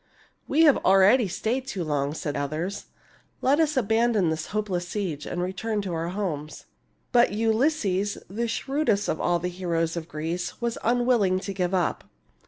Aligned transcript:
"We 0.47 0.61
have 0.63 0.77
already 0.83 1.27
stayed 1.27 1.67
too 1.67 1.83
long," 1.83 2.15
said 2.15 2.35
others." 2.35 2.85
Let 3.43 3.59
us 3.59 3.77
abandon 3.77 4.31
this 4.31 4.47
hopeless 4.47 4.87
siege 4.87 5.27
and 5.27 5.43
return 5.43 5.79
to 5.83 5.93
our 5.93 6.09
homes." 6.09 6.65
But 7.11 7.33
Ulysses, 7.33 8.17
the 8.27 8.47
shrewdest 8.47 9.07
of 9.07 9.21
all 9.21 9.37
the 9.37 9.47
heroes 9.47 9.95
of 9.95 10.07
Greece, 10.07 10.59
was 10.59 10.79
unwilling 10.83 11.39
to 11.41 11.53
give 11.53 11.75
up. 11.75 12.05